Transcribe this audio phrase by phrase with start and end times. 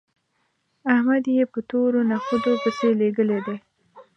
[0.95, 3.57] احمد يې په تورو نخودو پسې لېږلی دی